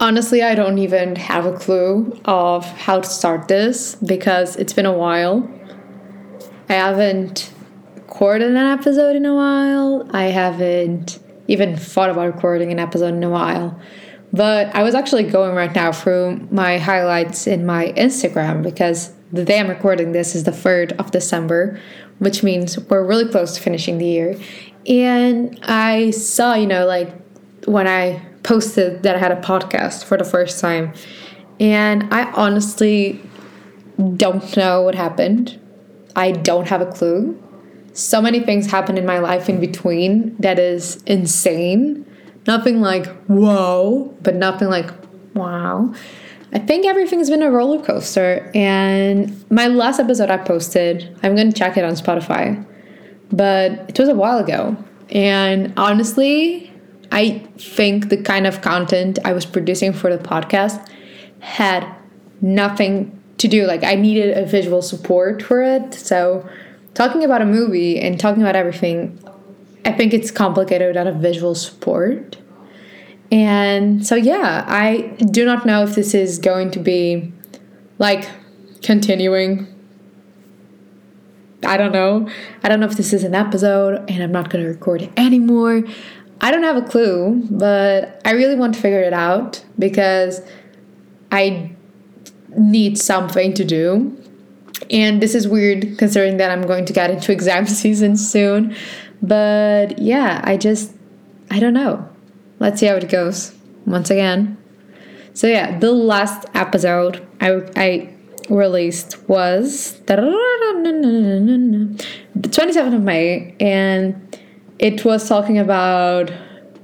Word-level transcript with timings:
honestly, 0.00 0.42
I 0.42 0.54
don't 0.54 0.78
even 0.78 1.16
have 1.16 1.46
a 1.46 1.52
clue 1.52 2.20
of 2.24 2.64
how 2.64 3.00
to 3.00 3.08
start 3.08 3.48
this 3.48 3.94
because 3.96 4.56
it's 4.56 4.72
been 4.72 4.86
a 4.86 4.92
while. 4.92 5.48
I 6.68 6.74
haven't 6.74 7.52
recorded 7.94 8.50
an 8.50 8.56
episode 8.56 9.16
in 9.16 9.24
a 9.24 9.34
while. 9.34 10.08
I 10.12 10.24
haven't 10.24 11.18
even 11.48 11.76
thought 11.76 12.10
about 12.10 12.26
recording 12.34 12.72
an 12.72 12.78
episode 12.78 13.14
in 13.14 13.22
a 13.22 13.30
while. 13.30 13.78
But 14.32 14.74
I 14.74 14.82
was 14.82 14.94
actually 14.94 15.24
going 15.24 15.54
right 15.54 15.74
now 15.74 15.92
through 15.92 16.48
my 16.50 16.78
highlights 16.78 17.46
in 17.46 17.64
my 17.64 17.92
Instagram 17.96 18.62
because 18.62 19.12
the 19.32 19.44
day 19.44 19.60
I'm 19.60 19.68
recording 19.68 20.12
this 20.12 20.34
is 20.34 20.44
the 20.44 20.50
3rd 20.50 20.92
of 20.98 21.10
December, 21.10 21.80
which 22.18 22.42
means 22.42 22.78
we're 22.78 23.04
really 23.04 23.28
close 23.28 23.54
to 23.54 23.62
finishing 23.62 23.98
the 23.98 24.06
year. 24.06 24.38
And 24.86 25.58
I 25.62 26.10
saw, 26.10 26.54
you 26.54 26.66
know, 26.66 26.86
like 26.86 27.12
when 27.66 27.86
I 27.86 28.20
posted 28.46 29.02
that 29.02 29.16
I 29.16 29.18
had 29.18 29.32
a 29.32 29.40
podcast 29.40 30.04
for 30.04 30.16
the 30.16 30.24
first 30.24 30.60
time. 30.60 30.94
And 31.58 32.12
I 32.14 32.30
honestly 32.32 33.20
don't 34.16 34.56
know 34.56 34.82
what 34.82 34.94
happened. 34.94 35.60
I 36.14 36.32
don't 36.32 36.68
have 36.68 36.80
a 36.80 36.86
clue. 36.86 37.42
So 37.92 38.22
many 38.22 38.40
things 38.40 38.70
happened 38.70 38.98
in 38.98 39.06
my 39.06 39.18
life 39.18 39.48
in 39.48 39.58
between 39.58 40.36
that 40.38 40.58
is 40.58 41.02
insane. 41.04 42.06
Nothing 42.46 42.80
like 42.80 43.06
whoa, 43.24 44.14
but 44.22 44.36
nothing 44.36 44.68
like 44.68 44.90
wow. 45.34 45.92
I 46.52 46.58
think 46.58 46.86
everything's 46.86 47.28
been 47.28 47.42
a 47.42 47.50
roller 47.50 47.82
coaster. 47.82 48.50
And 48.54 49.44
my 49.50 49.66
last 49.66 49.98
episode 49.98 50.30
I 50.30 50.38
posted, 50.38 51.18
I'm 51.22 51.34
going 51.34 51.50
to 51.50 51.58
check 51.58 51.76
it 51.76 51.84
on 51.84 51.94
Spotify, 51.94 52.64
but 53.30 53.72
it 53.88 53.98
was 53.98 54.08
a 54.08 54.14
while 54.14 54.38
ago. 54.38 54.76
And 55.10 55.72
honestly, 55.76 56.72
I 57.12 57.46
think 57.58 58.08
the 58.08 58.16
kind 58.16 58.46
of 58.46 58.62
content 58.62 59.18
I 59.24 59.32
was 59.32 59.46
producing 59.46 59.92
for 59.92 60.14
the 60.14 60.22
podcast 60.22 60.86
had 61.40 61.86
nothing 62.40 63.22
to 63.38 63.48
do. 63.48 63.66
Like, 63.66 63.84
I 63.84 63.94
needed 63.94 64.36
a 64.36 64.44
visual 64.46 64.82
support 64.82 65.42
for 65.42 65.62
it. 65.62 65.94
So, 65.94 66.48
talking 66.94 67.24
about 67.24 67.42
a 67.42 67.46
movie 67.46 68.00
and 68.00 68.18
talking 68.18 68.42
about 68.42 68.56
everything, 68.56 69.18
I 69.84 69.92
think 69.92 70.12
it's 70.12 70.30
complicated 70.30 70.88
without 70.88 71.06
a 71.06 71.12
visual 71.12 71.54
support. 71.54 72.38
And 73.30 74.06
so, 74.06 74.14
yeah, 74.14 74.64
I 74.66 75.16
do 75.30 75.44
not 75.44 75.66
know 75.66 75.82
if 75.82 75.94
this 75.94 76.14
is 76.14 76.38
going 76.38 76.70
to 76.72 76.78
be 76.78 77.32
like 77.98 78.28
continuing. 78.82 79.72
I 81.64 81.76
don't 81.76 81.92
know. 81.92 82.28
I 82.62 82.68
don't 82.68 82.80
know 82.80 82.86
if 82.86 82.96
this 82.96 83.12
is 83.12 83.24
an 83.24 83.34
episode 83.34 84.08
and 84.08 84.22
I'm 84.22 84.32
not 84.32 84.50
going 84.50 84.62
to 84.64 84.70
record 84.70 85.02
it 85.02 85.12
anymore. 85.16 85.82
I 86.40 86.50
don't 86.50 86.62
have 86.62 86.76
a 86.76 86.82
clue, 86.82 87.46
but 87.50 88.20
I 88.24 88.32
really 88.32 88.56
want 88.56 88.74
to 88.74 88.80
figure 88.80 89.00
it 89.00 89.12
out 89.12 89.64
because 89.78 90.40
I 91.32 91.72
need 92.56 92.98
something 92.98 93.54
to 93.54 93.64
do. 93.64 94.16
And 94.90 95.22
this 95.22 95.34
is 95.34 95.48
weird 95.48 95.98
considering 95.98 96.36
that 96.36 96.50
I'm 96.50 96.62
going 96.62 96.84
to 96.84 96.92
get 96.92 97.10
into 97.10 97.32
exam 97.38 97.66
season 97.66 98.16
soon. 98.16 98.76
But 99.22 99.98
yeah, 99.98 100.40
I 100.44 100.56
just, 100.56 100.92
I 101.50 101.58
don't 101.58 101.74
know. 101.74 102.08
Let's 102.58 102.80
see 102.80 102.86
how 102.86 102.94
it 102.96 103.08
goes 103.08 103.54
once 103.86 104.10
again. 104.10 104.58
So 105.34 105.46
yeah, 105.46 105.78
the 105.78 105.92
last 105.92 106.46
episode 106.54 107.26
I, 107.40 107.62
I 107.76 108.14
released 108.48 109.28
was 109.28 110.00
the 110.06 110.16
27th 112.36 112.94
of 112.94 113.02
May, 113.02 113.54
and 113.60 114.38
it 114.78 115.04
was 115.04 115.28
talking 115.28 115.58
about 115.58 116.30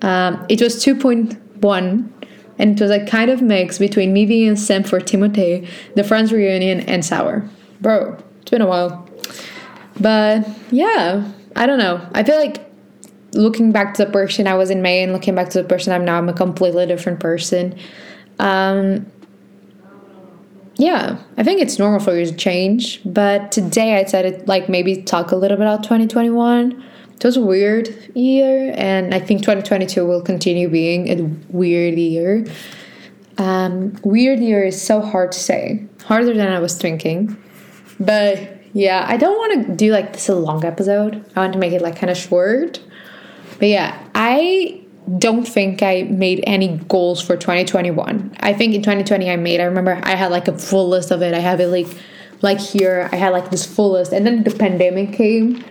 um, 0.02 0.44
it 0.48 0.60
was 0.60 0.76
2.1 0.84 2.10
and 2.58 2.80
it 2.80 2.82
was 2.82 2.90
a 2.90 3.04
kind 3.06 3.30
of 3.30 3.42
mix 3.42 3.78
between 3.78 4.12
me 4.12 4.26
being 4.26 4.50
a 4.50 4.56
sim 4.56 4.82
for 4.82 5.00
Timothée, 5.00 5.68
the 5.94 6.04
Friends 6.04 6.32
reunion, 6.32 6.80
and 6.80 7.04
Sour. 7.04 7.48
Bro, 7.80 8.18
it's 8.40 8.50
been 8.50 8.62
a 8.62 8.66
while. 8.66 9.08
But 10.00 10.48
yeah, 10.70 11.30
I 11.56 11.66
don't 11.66 11.78
know. 11.78 12.06
I 12.12 12.22
feel 12.22 12.36
like 12.36 12.64
looking 13.32 13.72
back 13.72 13.94
to 13.94 14.04
the 14.04 14.10
person 14.10 14.46
I 14.46 14.54
was 14.54 14.70
in 14.70 14.82
May 14.82 15.02
and 15.02 15.12
looking 15.12 15.34
back 15.34 15.50
to 15.50 15.62
the 15.62 15.68
person 15.68 15.92
I'm 15.92 16.04
now, 16.04 16.18
I'm 16.18 16.28
a 16.28 16.34
completely 16.34 16.86
different 16.86 17.20
person. 17.20 17.78
Um, 18.38 19.06
yeah, 20.76 21.18
I 21.36 21.42
think 21.42 21.60
it's 21.60 21.78
normal 21.78 22.00
for 22.00 22.16
you 22.16 22.26
to 22.26 22.34
change. 22.34 23.00
But 23.04 23.52
today 23.52 23.96
I 23.96 24.04
decided 24.04 24.48
like 24.48 24.68
maybe 24.68 25.02
talk 25.02 25.32
a 25.32 25.36
little 25.36 25.56
bit 25.56 25.64
about 25.64 25.82
2021 25.82 26.82
it 27.28 27.28
was 27.28 27.36
a 27.36 27.40
weird 27.40 27.88
year, 28.14 28.74
and 28.76 29.14
I 29.14 29.18
think 29.18 29.42
2022 29.42 30.04
will 30.04 30.22
continue 30.22 30.68
being 30.68 31.08
a 31.08 31.22
weird 31.48 31.98
year. 31.98 32.46
Um, 33.38 33.96
weird 34.02 34.40
year 34.40 34.64
is 34.64 34.80
so 34.80 35.00
hard 35.00 35.32
to 35.32 35.38
say, 35.38 35.86
harder 36.04 36.34
than 36.34 36.52
I 36.52 36.58
was 36.58 36.76
thinking. 36.76 37.36
But 37.98 38.58
yeah, 38.72 39.04
I 39.08 39.16
don't 39.16 39.36
want 39.36 39.66
to 39.66 39.76
do 39.76 39.92
like 39.92 40.14
this 40.14 40.28
a 40.28 40.34
long 40.34 40.64
episode. 40.64 41.24
I 41.36 41.40
want 41.40 41.52
to 41.52 41.58
make 41.58 41.72
it 41.72 41.82
like 41.82 41.96
kind 41.96 42.10
of 42.10 42.16
short. 42.16 42.80
But 43.58 43.68
yeah, 43.68 44.02
I 44.14 44.82
don't 45.18 45.46
think 45.46 45.82
I 45.82 46.02
made 46.02 46.42
any 46.46 46.78
goals 46.88 47.20
for 47.20 47.36
2021. 47.36 48.36
I 48.40 48.52
think 48.52 48.74
in 48.74 48.82
2020 48.82 49.30
I 49.30 49.36
made. 49.36 49.60
I 49.60 49.64
remember 49.64 50.00
I 50.02 50.14
had 50.14 50.30
like 50.30 50.48
a 50.48 50.58
full 50.58 50.88
list 50.88 51.10
of 51.10 51.22
it. 51.22 51.34
I 51.34 51.38
have 51.38 51.60
it 51.60 51.68
like 51.68 51.88
like 52.40 52.60
here. 52.60 53.08
I 53.12 53.16
had 53.16 53.30
like 53.30 53.50
this 53.50 53.64
full 53.64 53.92
list, 53.92 54.12
and 54.12 54.26
then 54.26 54.44
the 54.44 54.50
pandemic 54.50 55.12
came, 55.12 55.64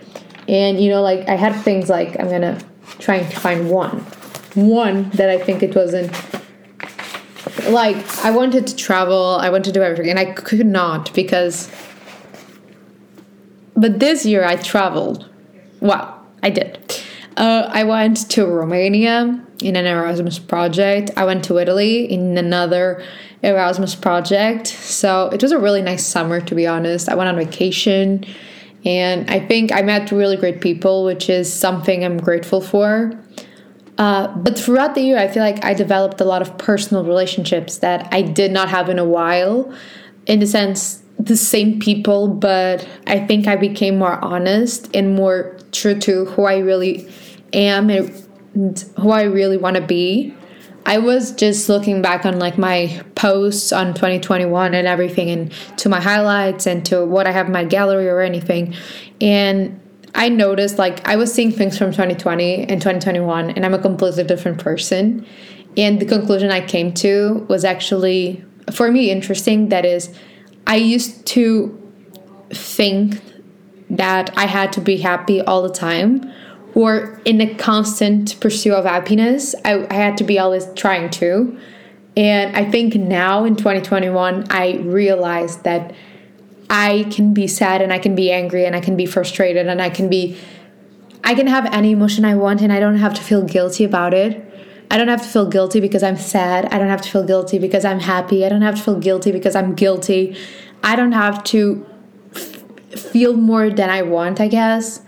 and 0.52 0.78
you 0.78 0.90
know, 0.90 1.02
like 1.02 1.28
I 1.28 1.34
had 1.34 1.54
things 1.62 1.88
like 1.88 2.20
I'm 2.20 2.28
gonna 2.28 2.60
trying 2.98 3.28
to 3.28 3.40
find 3.40 3.70
one, 3.70 3.98
one 4.54 5.10
that 5.10 5.30
I 5.30 5.38
think 5.38 5.62
it 5.62 5.74
wasn't 5.74 6.12
like 7.68 7.96
I 8.24 8.30
wanted 8.30 8.66
to 8.66 8.76
travel, 8.76 9.38
I 9.40 9.48
wanted 9.48 9.64
to 9.64 9.72
do 9.72 9.82
everything, 9.82 10.10
and 10.10 10.18
I 10.18 10.26
could 10.26 10.66
not 10.66 11.12
because. 11.14 11.72
But 13.74 13.98
this 13.98 14.26
year 14.26 14.44
I 14.44 14.56
traveled. 14.56 15.28
Well, 15.80 16.22
I 16.42 16.50
did. 16.50 16.78
Uh, 17.38 17.68
I 17.72 17.84
went 17.84 18.30
to 18.32 18.44
Romania 18.44 19.42
in 19.62 19.76
an 19.76 19.86
Erasmus 19.86 20.38
project. 20.38 21.10
I 21.16 21.24
went 21.24 21.44
to 21.46 21.58
Italy 21.58 22.04
in 22.04 22.36
another 22.36 23.02
Erasmus 23.42 23.94
project. 23.94 24.66
So 24.66 25.30
it 25.30 25.42
was 25.42 25.52
a 25.52 25.58
really 25.58 25.80
nice 25.80 26.06
summer, 26.06 26.40
to 26.42 26.54
be 26.54 26.66
honest. 26.66 27.08
I 27.08 27.14
went 27.14 27.30
on 27.30 27.36
vacation 27.36 28.26
and 28.84 29.30
I 29.30 29.40
think 29.40 29.72
I 29.72 29.82
met 29.82 30.10
really 30.10 30.36
great 30.36 30.60
people, 30.60 31.04
which 31.04 31.28
is 31.28 31.52
something 31.52 32.04
I'm 32.04 32.18
grateful 32.18 32.60
for. 32.60 33.12
Uh, 33.98 34.34
but 34.36 34.58
throughout 34.58 34.94
the 34.94 35.02
year, 35.02 35.18
I 35.18 35.28
feel 35.28 35.42
like 35.42 35.64
I 35.64 35.74
developed 35.74 36.20
a 36.20 36.24
lot 36.24 36.42
of 36.42 36.56
personal 36.58 37.04
relationships 37.04 37.78
that 37.78 38.08
I 38.12 38.22
did 38.22 38.50
not 38.50 38.68
have 38.68 38.88
in 38.88 38.98
a 38.98 39.04
while. 39.04 39.72
In 40.26 40.40
the 40.40 40.46
sense, 40.46 41.02
the 41.18 41.36
same 41.36 41.78
people, 41.78 42.28
but 42.28 42.88
I 43.06 43.24
think 43.26 43.46
I 43.46 43.56
became 43.56 43.98
more 43.98 44.22
honest 44.24 44.94
and 44.94 45.14
more 45.14 45.58
true 45.70 45.98
to 46.00 46.24
who 46.24 46.44
I 46.44 46.58
really 46.58 47.08
am 47.52 47.90
and 47.90 48.84
who 48.98 49.10
I 49.10 49.22
really 49.22 49.56
want 49.56 49.76
to 49.76 49.82
be. 49.82 50.34
I 50.84 50.98
was 50.98 51.32
just 51.32 51.68
looking 51.68 52.02
back 52.02 52.26
on 52.26 52.38
like 52.38 52.58
my 52.58 53.02
posts 53.14 53.72
on 53.72 53.94
2021 53.94 54.74
and 54.74 54.86
everything 54.86 55.30
and 55.30 55.52
to 55.78 55.88
my 55.88 56.00
highlights 56.00 56.66
and 56.66 56.84
to 56.86 57.04
what 57.04 57.26
I 57.26 57.32
have 57.32 57.46
in 57.46 57.52
my 57.52 57.64
gallery 57.64 58.08
or 58.08 58.20
anything. 58.20 58.74
And 59.20 59.80
I 60.14 60.28
noticed 60.28 60.78
like 60.78 61.06
I 61.06 61.16
was 61.16 61.32
seeing 61.32 61.52
things 61.52 61.78
from 61.78 61.92
2020 61.92 62.64
and 62.64 62.80
2021 62.80 63.50
and 63.50 63.64
I'm 63.64 63.74
a 63.74 63.78
completely 63.78 64.24
different 64.24 64.58
person. 64.58 65.26
And 65.76 66.00
the 66.00 66.06
conclusion 66.06 66.50
I 66.50 66.60
came 66.60 66.92
to 66.94 67.46
was 67.48 67.64
actually 67.64 68.44
for 68.72 68.90
me 68.90 69.10
interesting 69.10 69.68
that 69.70 69.84
is 69.84 70.14
I 70.66 70.76
used 70.76 71.26
to 71.28 71.78
think 72.50 73.20
that 73.90 74.36
I 74.36 74.46
had 74.46 74.72
to 74.74 74.80
be 74.80 74.98
happy 74.98 75.40
all 75.40 75.62
the 75.62 75.72
time 75.72 76.32
or 76.74 77.20
in 77.24 77.40
a 77.40 77.54
constant 77.54 78.38
pursuit 78.40 78.72
of 78.72 78.84
happiness. 78.84 79.54
I, 79.64 79.86
I 79.90 79.94
had 79.94 80.16
to 80.18 80.24
be 80.24 80.38
always 80.38 80.66
trying 80.74 81.10
to. 81.10 81.58
And 82.16 82.56
I 82.56 82.70
think 82.70 82.94
now 82.94 83.44
in 83.44 83.56
2021, 83.56 84.46
I 84.50 84.76
realized 84.78 85.64
that 85.64 85.94
I 86.68 87.06
can 87.10 87.34
be 87.34 87.46
sad 87.46 87.82
and 87.82 87.92
I 87.92 87.98
can 87.98 88.14
be 88.14 88.30
angry 88.30 88.64
and 88.64 88.74
I 88.74 88.80
can 88.80 88.96
be 88.96 89.06
frustrated 89.06 89.66
and 89.66 89.80
I 89.80 89.90
can 89.90 90.08
be, 90.08 90.38
I 91.24 91.34
can 91.34 91.46
have 91.46 91.66
any 91.66 91.92
emotion 91.92 92.24
I 92.24 92.34
want 92.34 92.60
and 92.62 92.72
I 92.72 92.80
don't 92.80 92.96
have 92.96 93.14
to 93.14 93.22
feel 93.22 93.42
guilty 93.42 93.84
about 93.84 94.14
it. 94.14 94.48
I 94.90 94.98
don't 94.98 95.08
have 95.08 95.22
to 95.22 95.28
feel 95.28 95.48
guilty 95.48 95.80
because 95.80 96.02
I'm 96.02 96.18
sad. 96.18 96.66
I 96.66 96.78
don't 96.78 96.88
have 96.88 97.00
to 97.02 97.10
feel 97.10 97.24
guilty 97.24 97.58
because 97.58 97.84
I'm 97.84 98.00
happy. 98.00 98.44
I 98.44 98.50
don't 98.50 98.60
have 98.62 98.76
to 98.76 98.82
feel 98.82 98.98
guilty 98.98 99.32
because 99.32 99.56
I'm 99.56 99.74
guilty. 99.74 100.36
I 100.82 100.96
don't 100.96 101.12
have 101.12 101.42
to 101.44 101.86
f- 102.34 102.62
feel 103.00 103.34
more 103.34 103.70
than 103.70 103.88
I 103.88 104.02
want, 104.02 104.38
I 104.40 104.48
guess 104.48 105.00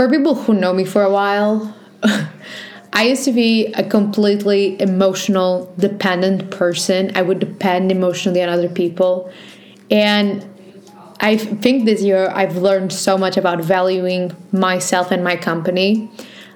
for 0.00 0.08
people 0.08 0.34
who 0.34 0.54
know 0.54 0.72
me 0.72 0.82
for 0.82 1.02
a 1.02 1.10
while, 1.10 1.76
I 2.94 3.02
used 3.02 3.22
to 3.26 3.32
be 3.32 3.66
a 3.74 3.86
completely 3.86 4.80
emotional, 4.80 5.70
dependent 5.76 6.50
person. 6.50 7.12
I 7.14 7.20
would 7.20 7.38
depend 7.38 7.92
emotionally 7.92 8.42
on 8.42 8.48
other 8.48 8.70
people. 8.70 9.30
And 9.90 10.48
I 11.20 11.36
think 11.36 11.84
this 11.84 12.00
year 12.00 12.30
I've 12.30 12.56
learned 12.56 12.94
so 12.94 13.18
much 13.18 13.36
about 13.36 13.60
valuing 13.60 14.34
myself 14.52 15.10
and 15.10 15.22
my 15.22 15.36
company. 15.36 16.10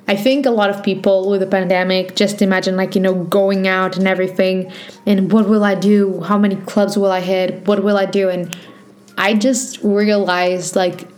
I 0.08 0.17
think 0.17 0.46
a 0.46 0.50
lot 0.50 0.70
of 0.70 0.82
people 0.82 1.29
with 1.29 1.41
the 1.41 1.46
pandemic 1.46 2.17
just 2.17 2.41
imagine 2.41 2.79
like, 2.79 2.94
you 2.94 3.02
know, 3.02 3.25
going 3.25 3.69
out 3.69 3.99
and 3.99 4.08
everything 4.08 4.73
and 5.05 5.31
what 5.31 5.50
will 5.50 5.64
I 5.64 5.75
do? 5.75 6.23
How 6.23 6.38
many 6.38 6.56
clubs 6.56 6.96
will 6.96 7.12
I 7.12 7.20
hit? 7.20 7.67
What 7.67 7.85
will 7.85 7.99
I 7.99 8.06
do? 8.06 8.31
And 8.31 8.56
I 9.19 9.35
just 9.35 9.82
realized 9.82 10.76
like 10.76 11.13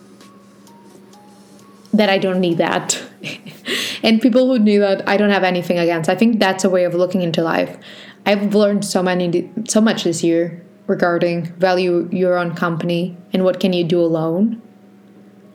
that 1.97 2.11
I 2.11 2.19
don't 2.19 2.41
need 2.41 2.59
that. 2.59 3.03
and 4.03 4.21
people 4.21 4.47
who 4.47 4.59
need 4.59 4.79
that, 4.79 5.09
I 5.09 5.17
don't 5.17 5.31
have 5.31 5.45
anything 5.45 5.79
against. 5.79 6.09
I 6.09 6.15
think 6.15 6.39
that's 6.39 6.65
a 6.65 6.71
way 6.71 6.85
of 6.85 6.95
looking 6.95 7.23
into 7.23 7.43
life. 7.43 7.79
I've 8.25 8.55
learned 8.55 8.85
so 8.85 9.03
many 9.03 9.51
so 9.69 9.81
much 9.81 10.05
this 10.05 10.23
year 10.23 10.65
regarding 10.87 11.47
value 11.55 12.09
your 12.13 12.37
own 12.37 12.55
company 12.55 13.17
and 13.33 13.45
what 13.45 13.61
can 13.61 13.73
you 13.73 13.85
do 13.85 14.01
alone. 14.01 14.61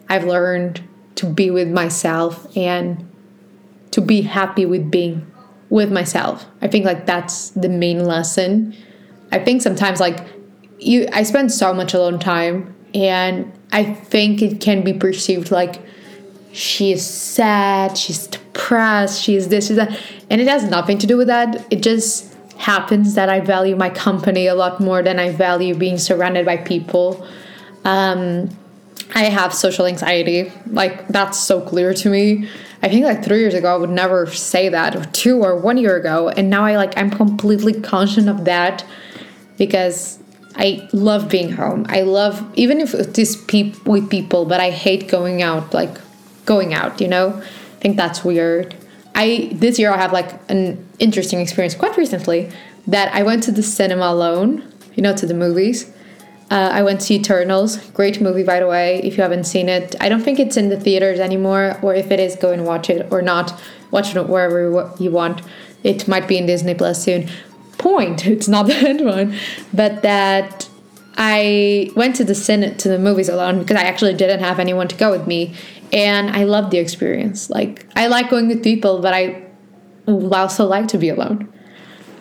I've 0.10 0.26
learned 0.26 0.84
to 1.16 1.26
be 1.26 1.52
with 1.52 1.70
myself 1.70 2.48
and 2.56 3.10
to 3.92 4.02
be 4.02 4.22
happy 4.22 4.66
with 4.66 4.90
being 4.90 5.30
with 5.70 5.92
myself. 5.92 6.46
I 6.62 6.68
think 6.68 6.86
like 6.86 7.06
that's 7.06 7.50
the 7.52 7.70
main 7.70 8.06
lesson. 8.06 8.76
I 9.32 9.40
think 9.40 9.62
sometimes 9.62 10.00
like 10.00 10.20
you 10.80 11.08
I 11.14 11.24
spend 11.24 11.52
so 11.52 11.74
much 11.74 11.94
alone 11.94 12.20
time 12.20 12.76
and 12.94 13.52
I 13.72 13.84
think 13.84 14.42
it 14.42 14.60
can 14.60 14.84
be 14.84 14.94
perceived 14.94 15.52
like 15.52 15.82
she 16.54 16.92
is 16.92 17.06
sad, 17.06 17.98
she's 17.98 18.28
depressed, 18.28 19.22
she's 19.22 19.48
this, 19.48 19.68
she's 19.68 19.78
that. 19.78 19.98
And 20.30 20.42
it 20.42 20.48
has 20.48 20.64
nothing 20.64 20.98
to 21.00 21.08
do 21.08 21.18
with 21.18 21.28
that. 21.28 21.66
It 21.72 21.82
just 21.82 22.34
happens 22.58 23.16
that 23.16 23.30
I 23.30 23.40
value 23.40 23.76
my 23.76 23.90
company 23.90 24.48
a 24.48 24.56
lot 24.56 24.80
more 24.80 25.02
than 25.02 25.20
I 25.20 25.32
value 25.32 25.76
being 25.76 25.98
surrounded 25.98 26.46
by 26.46 26.58
people. 26.58 27.26
Um, 27.86 28.50
I 29.16 29.24
have 29.24 29.54
social 29.54 29.86
anxiety. 29.86 30.52
Like, 30.68 31.08
that's 31.08 31.40
so 31.40 31.62
clear 31.62 31.94
to 31.96 32.10
me. 32.10 32.48
I 32.84 32.90
think 32.90 33.06
like 33.06 33.24
three 33.24 33.40
years 33.40 33.54
ago 33.54 33.74
I 33.74 33.78
would 33.78 33.90
never 33.90 34.26
say 34.28 34.70
that, 34.70 34.96
or 34.96 35.06
two 35.06 35.44
or 35.44 35.56
one 35.56 35.78
year 35.78 35.96
ago, 35.98 36.30
and 36.30 36.50
now 36.50 36.66
I 36.66 36.78
like 36.78 36.98
I'm 36.98 37.12
completely 37.12 37.80
conscious 37.80 38.26
of 38.26 38.46
that 38.46 38.84
because 39.58 40.18
I 40.56 40.90
love 40.92 41.30
being 41.30 41.52
home. 41.52 41.86
I 41.90 42.02
love 42.02 42.44
even 42.56 42.80
if 42.80 42.96
it's 42.96 43.36
peop- 43.36 43.86
with 43.86 44.10
people, 44.10 44.46
but 44.46 44.60
I 44.60 44.72
hate 44.72 45.08
going 45.08 45.44
out, 45.44 45.74
like 45.74 45.96
going 46.46 46.74
out. 46.74 47.02
You 47.02 47.08
know, 47.08 47.42
I 47.42 47.80
think 47.80 47.98
that's 47.98 48.24
weird. 48.24 48.76
I 49.16 49.50
this 49.54 49.78
year 49.78 49.92
I 49.92 49.98
have 49.98 50.14
like 50.14 50.40
an 50.50 50.88
interesting 51.00 51.40
experience 51.40 51.76
quite 51.76 51.98
recently 51.98 52.52
that 52.88 53.14
I 53.14 53.24
went 53.24 53.44
to 53.44 53.52
the 53.52 53.64
cinema 53.64 54.06
alone. 54.06 54.68
You 54.96 55.04
know, 55.04 55.16
to 55.16 55.26
the 55.26 55.34
movies 55.34 55.92
uh, 56.52 56.70
I 56.74 56.84
went 56.84 57.00
to 57.02 57.14
Eternals. 57.14 57.78
Great 57.92 58.20
movie, 58.20 58.44
by 58.44 58.60
the 58.60 58.68
way. 58.68 59.00
If 59.04 59.16
you 59.16 59.24
haven't 59.24 59.46
seen 59.46 59.70
it, 59.70 59.96
I 60.02 60.10
don't 60.10 60.22
think 60.22 60.38
it's 60.38 60.58
in 60.58 60.68
the 60.68 60.78
theaters 60.78 61.18
anymore. 61.18 61.80
Or 61.82 61.96
if 61.96 62.12
it 62.12 62.20
is, 62.20 62.36
go 62.36 62.52
and 62.52 62.66
watch 62.66 62.90
it, 62.90 63.08
or 63.10 63.22
not. 63.22 63.58
Watch 63.90 64.14
it 64.14 64.28
wherever 64.28 64.94
you 65.00 65.12
want. 65.12 65.42
It 65.82 66.10
might 66.10 66.28
be 66.28 66.38
in 66.38 66.46
Disney 66.46 66.76
Plus 66.76 67.02
soon. 67.02 67.30
Point. 67.78 68.28
It's 68.36 68.50
not 68.50 68.68
that 68.68 69.00
one, 69.00 69.34
but 69.74 70.02
that 70.02 70.68
I 71.24 71.92
went 71.96 72.16
to 72.16 72.24
the 72.24 72.34
cine 72.34 72.76
to 72.76 72.90
the 72.90 72.98
movies 72.98 73.30
alone 73.30 73.60
because 73.60 73.78
I 73.78 73.84
actually 73.84 74.16
didn't 74.16 74.40
have 74.40 74.58
anyone 74.58 74.88
to 74.88 74.96
go 74.96 75.12
with 75.12 75.28
me, 75.28 75.54
and 75.94 76.32
I 76.32 76.46
loved 76.46 76.72
the 76.72 76.80
experience. 76.80 77.48
Like 77.48 77.86
I 77.96 78.08
like 78.08 78.32
going 78.32 78.48
with 78.48 78.64
people, 78.64 79.02
but 79.02 79.14
I 79.14 79.44
also 80.08 80.66
like 80.66 80.88
to 80.88 80.98
be 80.98 81.10
alone. 81.10 81.48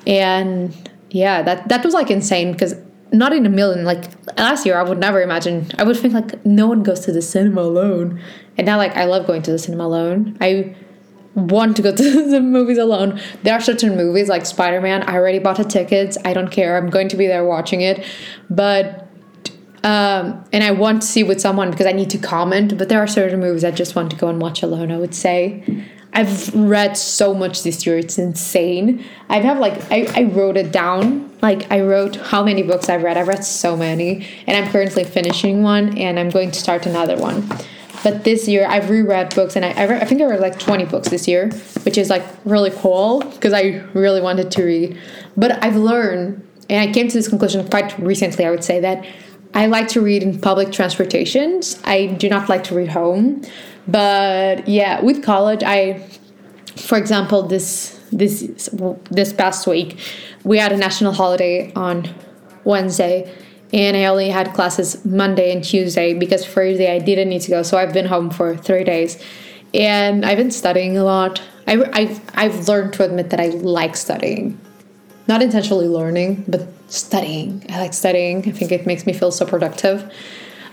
And 0.07 0.75
yeah, 1.09 1.41
that 1.41 1.71
that 1.71 1.83
was 1.83 1.95
like 1.95 2.11
insane 2.11 2.53
because 2.53 2.75
not 3.11 3.33
in 3.33 3.47
a 3.47 3.49
million. 3.49 3.87
Like 3.87 4.05
last 4.37 4.67
year, 4.67 4.77
I 4.77 4.83
would 4.83 4.99
never 4.99 5.23
imagine. 5.23 5.71
I 5.79 5.85
would 5.85 5.97
think 5.97 6.13
like 6.13 6.45
no 6.45 6.67
one 6.67 6.83
goes 6.83 7.01
to 7.07 7.13
the 7.13 7.23
cinema 7.23 7.63
alone, 7.63 8.21
and 8.59 8.67
now 8.67 8.77
like 8.77 8.95
I 8.99 9.07
love 9.07 9.27
going 9.27 9.41
to 9.43 9.51
the 9.51 9.59
cinema 9.59 9.85
alone. 9.85 10.37
I 10.43 10.77
want 11.35 11.77
to 11.77 11.83
go 11.83 11.95
to 11.97 12.31
the 12.31 12.41
movies 12.41 12.79
alone. 12.79 13.21
There 13.43 13.55
are 13.55 13.61
certain 13.61 13.97
movies 13.97 14.29
like 14.29 14.47
Spider 14.47 14.81
Man. 14.81 15.03
I 15.03 15.15
already 15.15 15.39
bought 15.39 15.57
the 15.57 15.65
tickets. 15.65 16.17
I 16.25 16.33
don't 16.33 16.51
care. 16.51 16.77
I'm 16.77 16.91
going 16.91 17.09
to 17.09 17.17
be 17.17 17.27
there 17.27 17.45
watching 17.45 17.81
it, 17.81 18.05
but. 18.49 19.07
Um, 19.83 20.45
and 20.53 20.63
I 20.63 20.73
want 20.73 21.01
to 21.01 21.09
see 21.09 21.23
with 21.23 21.41
someone 21.41 21.71
because 21.71 21.87
I 21.87 21.93
need 21.93 22.11
to 22.11 22.19
comment, 22.19 22.77
but 22.77 22.91
there 22.91 22.99
are 22.99 23.07
certain 23.07 23.41
movies 23.41 23.65
I 23.65 23.71
just 23.71 23.97
want 23.97 24.11
to 24.11 24.17
go 24.19 24.29
and 24.29 24.39
watch 24.39 24.63
alone, 24.63 24.93
I 24.93 24.99
would 24.99 25.15
say. 25.15 25.65
I've 26.13 26.55
read 26.55 26.97
so 26.97 27.35
much 27.35 27.63
this 27.63 27.87
year. 27.87 27.99
It's 27.99 28.19
insane. 28.19 29.05
I 29.29 29.41
have 29.41 29.59
like 29.59 29.81
I, 29.91 30.07
I 30.15 30.25
wrote 30.25 30.57
it 30.57 30.73
down. 30.73 31.31
Like 31.41 31.71
I 31.71 31.81
wrote 31.81 32.17
how 32.17 32.43
many 32.43 32.63
books 32.63 32.89
I've 32.89 33.03
read. 33.03 33.17
I've 33.17 33.29
read 33.29 33.45
so 33.45 33.77
many. 33.77 34.27
And 34.47 34.57
I'm 34.57 34.71
currently 34.71 35.05
finishing 35.05 35.63
one 35.63 35.97
and 35.97 36.19
I'm 36.19 36.31
going 36.31 36.51
to 36.51 36.59
start 36.59 36.87
another 36.87 37.17
one. 37.17 37.49
But 38.03 38.25
this 38.25 38.49
year 38.49 38.67
I've 38.67 38.91
reread 38.91 39.35
books 39.35 39.57
and 39.57 39.65
I 39.65 39.71
I, 39.71 40.01
I 40.01 40.05
think 40.05 40.21
I 40.21 40.25
read 40.25 40.41
like 40.41 40.59
20 40.59 40.87
books 40.87 41.09
this 41.09 41.29
year, 41.29 41.51
which 41.85 41.99
is 41.99 42.11
like 42.11 42.25
really 42.45 42.71
cool 42.71 43.21
because 43.21 43.53
I 43.53 43.83
really 43.95 44.21
wanted 44.21 44.51
to 44.53 44.65
read. 44.65 44.99
But 45.37 45.63
I've 45.63 45.77
learned 45.77 46.47
and 46.69 46.89
I 46.89 46.93
came 46.93 47.09
to 47.09 47.15
this 47.15 47.29
conclusion 47.29 47.69
quite 47.69 47.99
recently, 47.99 48.47
I 48.47 48.51
would 48.51 48.65
say 48.65 48.81
that 48.81 49.05
I 49.55 49.67
like 49.67 49.89
to 49.89 50.01
read 50.01 50.23
in 50.23 50.41
public 50.41 50.71
transportations. 50.73 51.81
I 51.85 52.07
do 52.07 52.29
not 52.29 52.49
like 52.49 52.63
to 52.65 52.75
read 52.75 52.91
home. 52.91 53.43
But 53.89 54.69
yeah, 54.69 55.01
with 55.01 55.25
college, 55.25 55.63
I, 55.65 56.07
for 56.77 56.97
example, 56.97 57.43
this 57.43 57.99
this 58.13 58.69
this 59.11 59.33
past 59.33 59.67
week, 59.67 59.99
we 60.45 60.59
had 60.59 60.73
a 60.73 60.77
national 60.77 61.13
holiday 61.13 61.73
on 61.75 62.09
Wednesday, 62.65 63.33
and 63.73 63.97
I 63.97 64.05
only 64.07 64.29
had 64.31 64.53
classes 64.53 65.05
Monday 65.05 65.53
and 65.53 65.63
Tuesday 65.63 66.15
because 66.15 66.47
Thursday 66.47 66.93
I 66.93 66.99
didn't 66.99 67.29
need 67.29 67.43
to 67.43 67.51
go. 67.51 67.63
So 67.63 67.79
I've 67.79 67.93
been 67.93 68.07
home 68.07 68.31
for 68.31 68.57
three 68.57 68.85
days, 68.85 69.23
and 69.75 70.25
I've 70.25 70.39
been 70.39 70.51
studying 70.51 70.97
a 70.97 71.05
lot. 71.05 71.43
I, 71.67 71.77
I 71.93 72.21
I've 72.35 72.69
learned 72.69 72.95
to 72.95 73.05
admit 73.05 73.31
that 73.31 73.41
I 73.41 73.49
like 73.49 73.97
studying, 73.97 74.59
not 75.29 75.43
intentionally 75.43 75.89
learning, 75.89 76.45
but 76.49 76.67
studying. 76.89 77.65
I 77.69 77.81
like 77.81 77.95
studying. 77.95 78.39
I 78.39 78.53
think 78.53 78.73
it 78.73 78.87
makes 78.87 79.07
me 79.07 79.13
feel 79.13 79.31
so 79.31 79.47
productive. 79.47 80.13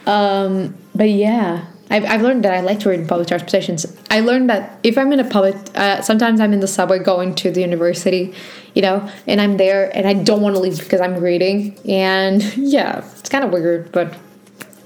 Um, 0.06 0.76
but 0.96 1.10
yeah, 1.10 1.66
I've, 1.90 2.06
I've 2.06 2.22
learned 2.22 2.44
that 2.44 2.54
I 2.54 2.60
like 2.62 2.80
to 2.82 2.90
read 2.90 3.00
in 3.00 3.08
public 3.08 3.28
transportations. 3.28 3.86
I 4.12 4.20
learned 4.20 4.50
that 4.50 4.80
if 4.84 4.98
I'm 4.98 5.12
in 5.14 5.20
a 5.20 5.30
public, 5.30 5.56
uh, 5.76 6.02
sometimes 6.02 6.42
I'm 6.42 6.52
in 6.52 6.60
the 6.60 6.68
subway 6.68 7.00
going 7.00 7.34
to 7.36 7.52
the 7.52 7.62
university, 7.62 8.34
you 8.74 8.82
know, 8.82 9.10
and 9.26 9.40
I'm 9.40 9.58
there 9.58 9.96
and 9.96 10.08
I 10.08 10.14
don't 10.14 10.42
want 10.42 10.56
to 10.56 10.62
leave 10.62 10.80
because 10.80 11.00
I'm 11.00 11.16
reading. 11.18 11.78
And 11.88 12.44
yeah, 12.58 13.06
it's 13.18 13.30
kind 13.30 13.44
of 13.44 13.52
weird, 13.52 13.92
but 13.92 14.18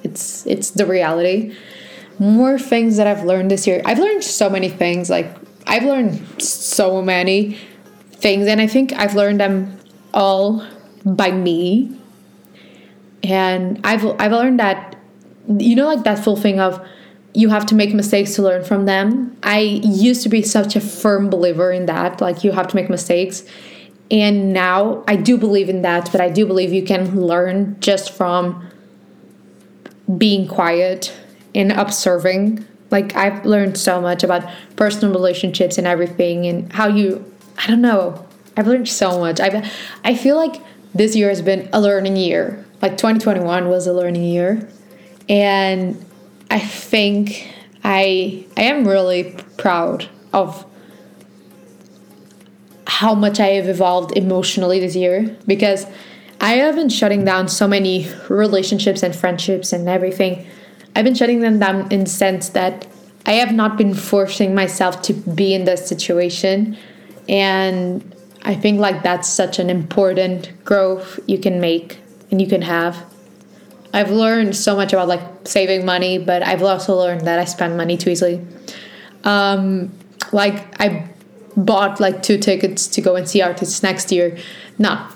it's 0.03 0.45
it's 0.45 0.71
the 0.71 0.85
reality. 0.85 1.55
More 2.19 2.59
things 2.59 2.97
that 2.97 3.07
I've 3.07 3.23
learned 3.23 3.49
this 3.49 3.65
year. 3.65 3.81
I've 3.85 3.99
learned 3.99 4.23
so 4.23 4.49
many 4.49 4.69
things. 4.69 5.09
Like 5.09 5.35
I've 5.65 5.83
learned 5.83 6.41
so 6.41 7.01
many 7.01 7.57
things, 8.11 8.47
and 8.47 8.61
I 8.61 8.67
think 8.67 8.93
I've 8.93 9.15
learned 9.15 9.39
them 9.39 9.79
all 10.13 10.65
by 11.03 11.31
me. 11.31 11.97
And 13.23 13.79
I've 13.83 14.05
I've 14.19 14.31
learned 14.31 14.59
that 14.59 14.90
you 15.47 15.75
know 15.75 15.87
like 15.87 16.03
that 16.03 16.19
full 16.23 16.35
thing 16.35 16.59
of 16.59 16.85
you 17.33 17.49
have 17.49 17.65
to 17.67 17.75
make 17.75 17.93
mistakes 17.93 18.35
to 18.35 18.41
learn 18.41 18.63
from 18.63 18.85
them. 18.85 19.37
I 19.43 19.59
used 19.59 20.23
to 20.23 20.29
be 20.29 20.41
such 20.41 20.75
a 20.75 20.81
firm 20.81 21.29
believer 21.29 21.71
in 21.71 21.85
that, 21.85 22.19
like 22.19 22.43
you 22.43 22.51
have 22.51 22.67
to 22.69 22.75
make 22.75 22.89
mistakes. 22.89 23.45
And 24.09 24.51
now 24.51 25.03
I 25.07 25.15
do 25.15 25.37
believe 25.37 25.69
in 25.69 25.83
that, 25.83 26.11
but 26.11 26.19
I 26.19 26.29
do 26.29 26.45
believe 26.45 26.73
you 26.73 26.83
can 26.83 27.21
learn 27.21 27.77
just 27.79 28.11
from 28.11 28.67
being 30.17 30.47
quiet 30.47 31.13
and 31.55 31.71
observing. 31.71 32.65
Like 32.89 33.15
I've 33.15 33.45
learned 33.45 33.77
so 33.77 34.01
much 34.01 34.23
about 34.23 34.49
personal 34.75 35.13
relationships 35.13 35.77
and 35.77 35.87
everything 35.87 36.45
and 36.45 36.71
how 36.73 36.87
you 36.87 37.25
I 37.57 37.67
don't 37.67 37.81
know. 37.81 38.25
I've 38.57 38.67
learned 38.67 38.89
so 38.89 39.19
much. 39.19 39.39
I 39.39 39.69
I 40.03 40.15
feel 40.15 40.35
like 40.35 40.61
this 40.93 41.15
year 41.15 41.29
has 41.29 41.41
been 41.41 41.69
a 41.71 41.79
learning 41.79 42.17
year. 42.17 42.65
Like 42.81 42.97
2021 42.97 43.69
was 43.69 43.87
a 43.87 43.93
learning 43.93 44.23
year 44.23 44.67
and 45.31 46.05
I 46.51 46.59
think 46.59 47.51
I 47.83 48.45
I 48.57 48.63
am 48.63 48.85
really 48.87 49.35
proud 49.57 50.07
of 50.33 50.65
how 52.85 53.15
much 53.15 53.39
I 53.39 53.47
have 53.51 53.69
evolved 53.69 54.15
emotionally 54.17 54.79
this 54.81 54.95
year 54.95 55.35
because 55.47 55.87
I 56.41 56.53
have 56.53 56.75
been 56.75 56.89
shutting 56.89 57.23
down 57.23 57.47
so 57.47 57.67
many 57.67 58.07
relationships 58.27 59.01
and 59.01 59.15
friendships 59.15 59.71
and 59.71 59.87
everything. 59.87 60.45
I've 60.95 61.05
been 61.05 61.15
shutting 61.15 61.39
them 61.39 61.59
down 61.59 61.91
in 61.91 62.01
the 62.01 62.09
sense 62.09 62.49
that 62.49 62.85
I 63.25 63.33
have 63.33 63.53
not 63.53 63.77
been 63.77 63.93
forcing 63.93 64.53
myself 64.53 65.01
to 65.03 65.13
be 65.13 65.53
in 65.53 65.63
this 65.63 65.87
situation. 65.87 66.77
And 67.29 68.15
I 68.43 68.55
think 68.55 68.79
like 68.79 69.03
that's 69.03 69.29
such 69.29 69.59
an 69.59 69.69
important 69.69 70.51
growth 70.65 71.19
you 71.27 71.37
can 71.37 71.61
make 71.61 71.99
and 72.29 72.41
you 72.41 72.47
can 72.47 72.63
have. 72.63 73.05
I've 73.93 74.11
learned 74.11 74.55
so 74.55 74.75
much 74.75 74.93
about 74.93 75.07
like 75.07 75.21
saving 75.45 75.85
money, 75.85 76.17
but 76.17 76.43
I've 76.43 76.63
also 76.63 76.95
learned 76.95 77.27
that 77.27 77.39
I 77.39 77.45
spend 77.45 77.77
money 77.77 77.97
too 77.97 78.09
easily. 78.09 78.45
Um, 79.23 79.91
like 80.31 80.79
I 80.79 81.09
bought 81.57 81.99
like 81.99 82.23
two 82.23 82.37
tickets 82.37 82.87
to 82.87 83.01
go 83.01 83.15
and 83.15 83.27
see 83.27 83.41
artists 83.41 83.83
next 83.83 84.11
year. 84.11 84.37
No, 84.79 85.07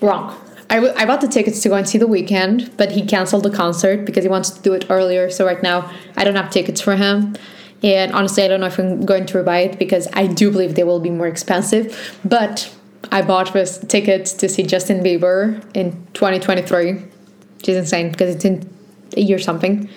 wrong. 0.00 0.36
I, 0.70 0.76
w- 0.76 0.94
I 0.96 1.04
bought 1.04 1.20
the 1.20 1.28
tickets 1.28 1.60
to 1.62 1.68
go 1.68 1.74
and 1.74 1.86
see 1.86 1.98
the 1.98 2.08
Weeknd, 2.08 2.76
but 2.78 2.92
he 2.92 3.04
canceled 3.04 3.42
the 3.42 3.50
concert 3.50 4.06
because 4.06 4.24
he 4.24 4.30
wants 4.30 4.48
to 4.50 4.62
do 4.62 4.72
it 4.72 4.86
earlier. 4.88 5.28
So 5.28 5.44
right 5.44 5.62
now 5.62 5.92
I 6.16 6.24
don't 6.24 6.34
have 6.34 6.50
tickets 6.50 6.80
for 6.80 6.96
him. 6.96 7.36
And 7.82 8.12
honestly, 8.12 8.42
I 8.44 8.48
don't 8.48 8.60
know 8.60 8.68
if 8.68 8.78
I'm 8.78 9.04
going 9.04 9.26
to 9.26 9.42
buy 9.42 9.58
it 9.60 9.78
because 9.78 10.08
I 10.14 10.26
do 10.26 10.50
believe 10.50 10.74
they 10.74 10.84
will 10.84 11.00
be 11.00 11.10
more 11.10 11.26
expensive. 11.26 12.18
But 12.24 12.74
I 13.10 13.20
bought 13.22 13.52
this 13.52 13.78
ticket 13.78 14.26
to 14.26 14.48
see 14.48 14.62
Justin 14.62 15.02
Bieber 15.02 15.62
in 15.74 15.92
2023, 16.14 17.02
which 17.62 17.68
is 17.68 17.76
insane 17.76 18.10
because 18.10 18.34
it's 18.34 18.44
in 18.44 18.68
a 19.16 19.20
year 19.20 19.38
something. 19.38 19.88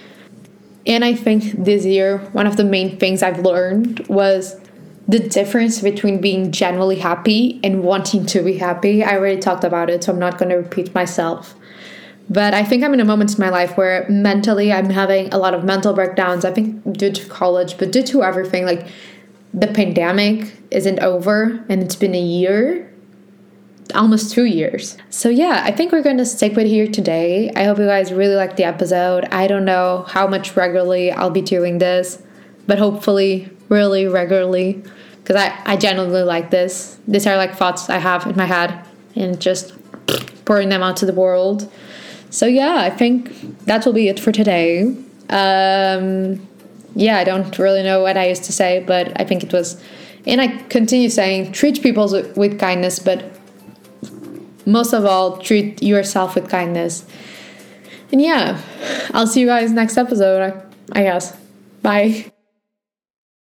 And 0.85 1.03
I 1.03 1.15
think 1.15 1.65
this 1.65 1.83
year, 1.83 2.19
one 2.31 2.45
of 2.45 2.57
the 2.57 2.63
main 2.63 2.99
things 2.99 3.23
I've 3.23 3.39
learned 3.39 4.07
was 4.07 4.61
the 5.07 5.17
difference 5.17 5.81
between 5.81 6.21
being 6.21 6.51
genuinely 6.51 6.99
happy 6.99 7.59
and 7.63 7.83
wanting 7.83 8.27
to 8.27 8.43
be 8.43 8.59
happy. 8.59 9.03
I 9.03 9.15
already 9.15 9.41
talked 9.41 9.63
about 9.63 9.89
it, 9.89 10.03
so 10.03 10.13
I'm 10.13 10.19
not 10.19 10.37
going 10.37 10.49
to 10.49 10.57
repeat 10.57 10.93
myself. 10.93 11.55
But 12.29 12.53
I 12.53 12.63
think 12.63 12.83
I'm 12.83 12.93
in 12.93 12.99
a 12.99 13.05
moment 13.05 13.33
in 13.33 13.39
my 13.39 13.49
life 13.49 13.75
where 13.77 14.07
mentally 14.09 14.71
I'm 14.71 14.91
having 14.91 15.33
a 15.33 15.39
lot 15.39 15.55
of 15.55 15.63
mental 15.63 15.93
breakdowns. 15.93 16.45
I 16.45 16.51
think 16.51 16.83
due 16.93 17.11
to 17.11 17.29
college, 17.29 17.79
but 17.79 17.91
due 17.91 18.03
to 18.03 18.23
everything, 18.23 18.65
like 18.65 18.87
the 19.55 19.67
pandemic 19.67 20.55
isn't 20.69 20.99
over 20.99 21.65
and 21.67 21.81
it's 21.81 21.95
been 21.95 22.13
a 22.13 22.21
year, 22.21 22.91
almost 23.93 24.33
two 24.33 24.45
years. 24.45 24.97
So 25.09 25.29
yeah, 25.29 25.61
I 25.63 25.71
think 25.71 25.91
we're 25.91 26.01
going 26.01 26.17
to 26.17 26.25
stick 26.25 26.55
with 26.55 26.67
here 26.67 26.87
today. 26.87 27.51
I 27.55 27.65
hope 27.65 27.77
you 27.77 27.85
guys 27.85 28.11
really 28.11 28.35
liked 28.35 28.57
the 28.57 28.63
episode. 28.63 29.25
I 29.25 29.47
don't 29.47 29.65
know 29.65 30.05
how 30.07 30.27
much 30.27 30.55
regularly 30.55 31.11
I'll 31.11 31.29
be 31.29 31.41
doing 31.41 31.77
this, 31.77 32.21
but 32.67 32.79
hopefully 32.79 33.49
really 33.69 34.07
regularly 34.07 34.83
because 35.17 35.35
I, 35.35 35.59
I 35.65 35.75
genuinely 35.75 36.23
like 36.23 36.51
this. 36.51 36.99
These 37.07 37.25
are 37.27 37.37
like 37.37 37.55
thoughts 37.55 37.89
I 37.89 37.97
have 37.97 38.25
in 38.25 38.35
my 38.35 38.45
head 38.45 38.85
and 39.15 39.39
just 39.39 39.73
pouring 40.45 40.69
them 40.69 40.83
out 40.83 40.97
to 40.97 41.05
the 41.05 41.13
world. 41.13 41.71
So 42.29 42.45
yeah, 42.45 42.75
I 42.77 42.89
think 42.89 43.65
that 43.65 43.85
will 43.85 43.93
be 43.93 44.07
it 44.07 44.19
for 44.19 44.31
today. 44.31 44.83
Um, 45.29 46.47
yeah, 46.95 47.17
I 47.17 47.23
don't 47.23 47.57
really 47.57 47.81
know 47.81 48.01
what 48.01 48.17
I 48.17 48.27
used 48.27 48.43
to 48.45 48.53
say, 48.53 48.83
but 48.85 49.19
I 49.19 49.25
think 49.25 49.43
it 49.43 49.51
was, 49.51 49.81
and 50.25 50.39
I 50.39 50.47
continue 50.63 51.09
saying 51.09 51.53
treat 51.53 51.81
people 51.81 52.07
with 52.35 52.59
kindness, 52.59 52.99
but 52.99 53.35
most 54.65 54.93
of 54.93 55.05
all, 55.05 55.37
treat 55.37 55.81
yourself 55.81 56.35
with 56.35 56.49
kindness. 56.49 57.05
And 58.11 58.21
yeah, 58.21 58.61
I'll 59.13 59.27
see 59.27 59.41
you 59.41 59.47
guys 59.47 59.71
next 59.71 59.97
episode, 59.97 60.53
I 60.91 61.03
guess. 61.03 61.35
Bye. 61.81 62.31